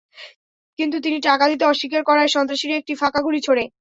কিন্তু 0.79 0.97
তিনি 1.05 1.17
টাকা 1.27 1.45
দিতে 1.51 1.63
অস্বীকার 1.65 2.01
করায় 2.09 2.33
সন্ত্রাসীরা 2.35 2.75
একটি 2.77 2.93
ফাঁকা 2.95 3.19
গুলি 3.25 3.39
ছোড়ে। 3.47 3.63